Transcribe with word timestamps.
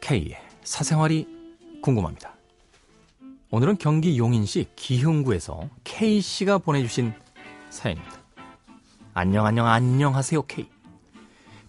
K의 0.00 0.36
사생활이 0.62 1.26
궁금합니다. 1.82 2.34
오늘은 3.50 3.78
경기 3.78 4.16
용인시 4.18 4.66
기흥구에서 4.76 5.68
K씨가 5.84 6.58
보내주신 6.58 7.12
사연입니다. 7.70 8.16
안녕, 9.14 9.46
안녕, 9.46 9.66
안녕하세요, 9.66 10.42
K. 10.42 10.68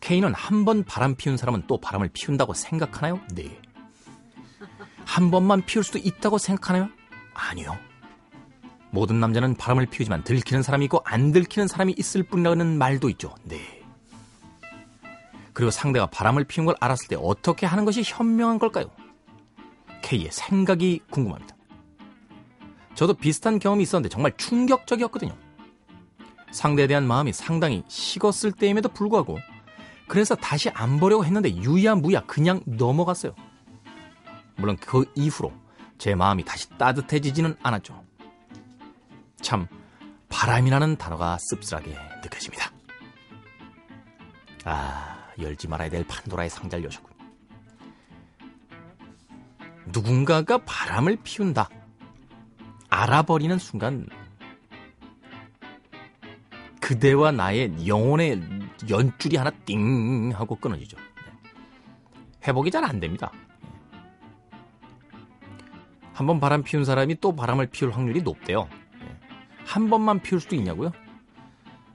K는 0.00 0.34
한 0.34 0.64
번 0.64 0.84
바람 0.84 1.14
피운 1.14 1.36
사람은 1.36 1.64
또 1.66 1.78
바람을 1.80 2.10
피운다고 2.12 2.52
생각하나요? 2.54 3.20
네. 3.34 3.58
한 5.10 5.32
번만 5.32 5.60
피울 5.66 5.82
수도 5.82 5.98
있다고 5.98 6.38
생각하나요? 6.38 6.88
아니요. 7.34 7.76
모든 8.92 9.18
남자는 9.18 9.56
바람을 9.56 9.86
피우지만 9.86 10.22
들키는 10.22 10.62
사람이 10.62 10.84
있고 10.84 11.02
안 11.04 11.32
들키는 11.32 11.66
사람이 11.66 11.96
있을 11.98 12.22
뿐이라는 12.22 12.78
말도 12.78 13.10
있죠. 13.10 13.34
네. 13.42 13.58
그리고 15.52 15.72
상대가 15.72 16.06
바람을 16.06 16.44
피운 16.44 16.64
걸 16.64 16.76
알았을 16.78 17.08
때 17.08 17.16
어떻게 17.18 17.66
하는 17.66 17.84
것이 17.84 18.04
현명한 18.04 18.60
걸까요? 18.60 18.88
K의 20.00 20.28
생각이 20.30 21.00
궁금합니다. 21.10 21.56
저도 22.94 23.14
비슷한 23.14 23.58
경험이 23.58 23.82
있었는데 23.82 24.10
정말 24.10 24.36
충격적이었거든요. 24.36 25.36
상대에 26.52 26.86
대한 26.86 27.04
마음이 27.04 27.32
상당히 27.32 27.82
식었을 27.88 28.52
때임에도 28.52 28.88
불구하고 28.88 29.40
그래서 30.06 30.36
다시 30.36 30.70
안 30.70 31.00
보려고 31.00 31.24
했는데 31.24 31.52
유야무야 31.52 32.26
그냥 32.26 32.60
넘어갔어요. 32.64 33.34
물론 34.60 34.76
그 34.76 35.04
이후로 35.14 35.52
제 35.98 36.14
마음이 36.14 36.44
다시 36.44 36.68
따뜻해지지는 36.78 37.56
않았죠. 37.62 38.04
참 39.40 39.66
바람이라는 40.28 40.96
단어가 40.96 41.38
씁쓸하게 41.40 41.96
느껴집니다. 42.22 42.70
아, 44.64 45.26
열지 45.38 45.66
말아야 45.68 45.88
될 45.88 46.06
판도라의 46.06 46.50
상자를 46.50 46.84
여셨군. 46.84 47.10
누군가가 49.86 50.58
바람을 50.58 51.16
피운다. 51.24 51.68
알아버리는 52.90 53.58
순간 53.58 54.06
그대와 56.80 57.32
나의 57.32 57.86
영혼의 57.86 58.42
연줄이 58.88 59.36
하나 59.36 59.50
띵 59.64 60.32
하고 60.34 60.56
끊어지죠. 60.56 60.96
회복이 62.46 62.70
잘 62.70 62.84
안 62.84 63.00
됩니다. 63.00 63.30
한 66.20 66.26
번 66.26 66.38
바람 66.38 66.62
피운 66.62 66.84
사람이 66.84 67.16
또 67.22 67.34
바람을 67.34 67.68
피울 67.68 67.92
확률이 67.92 68.20
높대요. 68.20 68.68
한 69.64 69.88
번만 69.88 70.20
피울 70.20 70.38
수도 70.38 70.54
있냐고요? 70.54 70.92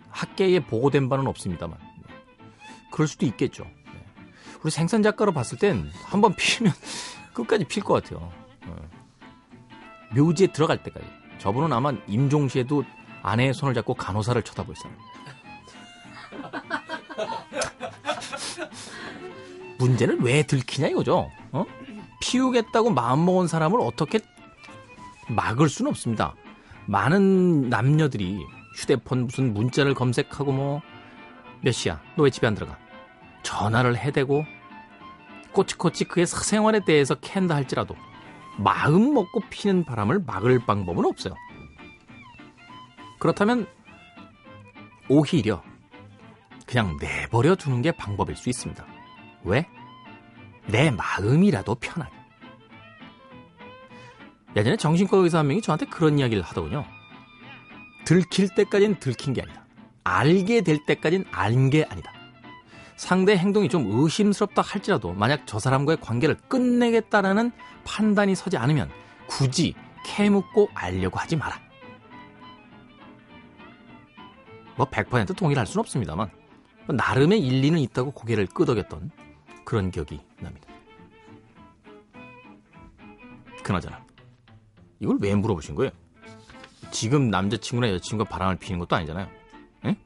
학계에 0.09 0.61
보고된 0.61 1.09
바는 1.09 1.27
없습니다만. 1.27 1.77
그럴 2.91 3.07
수도 3.07 3.27
있겠죠. 3.27 3.67
우리 4.63 4.71
생산 4.71 5.03
작가로 5.03 5.31
봤을 5.31 5.59
땐 5.59 5.91
한 6.07 6.21
번 6.21 6.33
피면 6.35 6.73
끝까지 7.35 7.65
필 7.65 7.83
것 7.83 8.01
같아요. 8.03 8.31
묘지에 10.15 10.47
들어갈 10.47 10.81
때까지. 10.81 11.05
저분은 11.37 11.71
아마 11.71 11.93
임종 12.07 12.47
시에도 12.47 12.83
아내의 13.21 13.53
손을 13.53 13.75
잡고 13.75 13.93
간호사를 13.93 14.41
쳐다볼 14.41 14.73
사람. 14.75 14.97
문제는 19.77 20.23
왜 20.23 20.41
들키냐 20.41 20.87
이거죠. 20.87 21.29
어? 21.51 21.63
피우겠다고 22.25 22.89
마음먹은 22.89 23.47
사람을 23.47 23.79
어떻게 23.79 24.19
막을 25.29 25.69
수는 25.69 25.89
없습니다. 25.91 26.33
많은 26.87 27.69
남녀들이 27.69 28.39
휴대폰 28.77 29.25
무슨 29.25 29.53
문자를 29.53 29.93
검색하고 29.93 30.51
뭐 30.51 30.81
몇 31.61 31.71
시야? 31.71 31.99
너 32.15 32.23
왜 32.23 32.29
집에 32.29 32.45
안 32.47 32.53
들어가? 32.53 32.77
전화를 33.43 33.97
해대고 33.97 34.45
꼬치꼬치 35.53 36.05
그의 36.05 36.27
사생활에 36.27 36.81
대해서 36.85 37.15
캔다 37.15 37.55
할지라도 37.55 37.95
마음 38.57 39.13
먹고 39.13 39.39
피는 39.49 39.83
바람을 39.85 40.23
막을 40.27 40.59
방법은 40.65 41.05
없어요. 41.05 41.33
그렇다면 43.19 43.67
오히려 45.09 45.63
그냥 46.67 46.97
내버려 46.99 47.55
두는 47.55 47.81
게 47.81 47.91
방법일 47.91 48.35
수 48.35 48.49
있습니다. 48.49 48.85
왜? 49.43 49.67
내 50.67 50.91
마음이라도 50.91 51.75
편하게. 51.75 52.14
예전에 54.55 54.77
정신과 54.77 55.17
의사 55.17 55.39
한 55.39 55.47
명이 55.47 55.61
저한테 55.61 55.85
그런 55.85 56.17
이야기를 56.17 56.41
하더군요. 56.43 56.85
들킬 58.05 58.49
때까지는 58.55 58.99
들킨 58.99 59.33
게 59.33 59.41
아니다. 59.41 59.65
알게 60.03 60.61
될 60.61 60.85
때까지는 60.85 61.25
알게 61.31 61.85
아니다. 61.89 62.13
상대 62.95 63.35
행동이 63.35 63.67
좀 63.67 63.85
의심스럽다 63.87 64.61
할지라도 64.61 65.13
만약 65.13 65.45
저 65.45 65.59
사람과의 65.59 65.97
관계를 65.99 66.35
끝내겠다라는 66.47 67.51
판단이 67.83 68.35
서지 68.35 68.57
않으면 68.57 68.89
굳이 69.27 69.73
캐묻고 70.05 70.69
알려고 70.73 71.19
하지 71.19 71.35
마라. 71.35 71.59
뭐 74.77 74.85
100% 74.89 75.35
동일할 75.35 75.65
수는 75.65 75.81
없습니다만 75.81 76.29
뭐 76.85 76.95
나름의 76.95 77.39
일리는 77.39 77.79
있다고 77.79 78.11
고개를 78.11 78.47
끄덕였던 78.47 79.11
그런 79.65 79.91
기억이 79.91 80.21
납니다. 80.39 80.67
그나저나 83.63 84.05
이걸 84.99 85.17
왜 85.19 85.35
물어보신 85.35 85.75
거예요? 85.75 85.91
지금 86.91 87.29
남자친구나 87.29 87.89
여자친구가 87.91 88.29
바람을 88.29 88.57
피는 88.57 88.79
것도 88.79 88.95
아니잖아요. 88.95 89.27
에? 89.85 89.97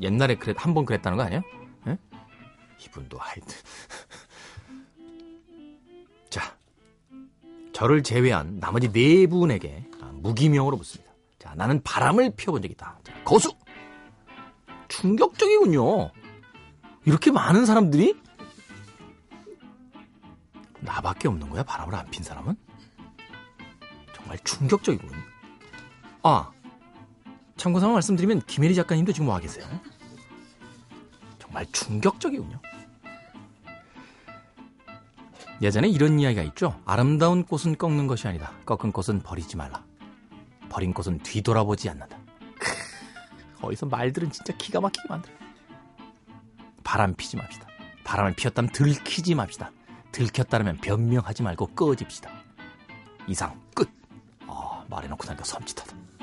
옛날에 0.00 0.34
그랬 0.36 0.56
한 0.58 0.74
번 0.74 0.84
그랬다는 0.84 1.16
거 1.16 1.24
아니에요? 1.24 1.42
에? 1.88 1.98
이분도 2.84 3.18
하여튼 3.18 3.46
자 6.30 6.56
저를 7.72 8.02
제외한 8.02 8.58
나머지 8.58 8.90
네 8.90 9.26
분에게 9.26 9.84
무기명으로 10.14 10.76
묻습니다. 10.76 11.12
자 11.38 11.54
나는 11.54 11.82
바람을 11.82 12.32
피워본 12.36 12.62
적이 12.62 12.72
있다. 12.72 12.98
자, 13.04 13.14
거수 13.24 13.52
충격적이군요. 14.88 16.10
이렇게 17.06 17.30
많은 17.30 17.64
사람들이 17.64 18.14
나밖에 20.80 21.28
없는 21.28 21.48
거야 21.50 21.62
바람을 21.62 21.94
안 21.94 22.10
핀 22.10 22.22
사람은? 22.24 22.56
정말 24.30 24.38
충격적이군. 24.44 25.10
아, 26.22 26.50
참고삼아 27.56 27.94
말씀드리면 27.94 28.42
김혜리 28.42 28.76
작가님도 28.76 29.12
지금 29.12 29.28
와 29.28 29.40
계세요. 29.40 29.66
정말 31.40 31.66
충격적이군요. 31.72 32.60
예전에 35.60 35.88
이런 35.88 36.20
이야기가 36.20 36.42
있죠. 36.44 36.80
아름다운 36.86 37.44
꽃은 37.44 37.76
꺾는 37.76 38.06
것이 38.06 38.28
아니다. 38.28 38.52
꺾은 38.64 38.92
꽃은 38.92 39.22
버리지 39.22 39.56
말라. 39.56 39.84
버린 40.68 40.94
꽃은 40.94 41.18
뒤돌아보지 41.18 41.90
않는다. 41.90 42.16
어디서 43.60 43.86
말들은 43.86 44.30
진짜 44.30 44.54
기가 44.56 44.80
막히게 44.80 45.08
만들어. 45.08 45.34
바람 46.84 47.14
피지 47.14 47.36
맙시다. 47.36 47.66
바람을 48.04 48.34
피웠다면 48.36 48.70
들키지 48.70 49.34
맙시다. 49.34 49.72
들켰다면 50.12 50.78
변명하지 50.78 51.42
말고 51.42 51.66
꺼집시다. 51.74 52.30
이상 53.26 53.60
끝. 53.74 53.99
아, 54.90 54.96
말해놓고 54.96 55.24
나니까 55.24 55.44
섬찟하다. 55.44 56.19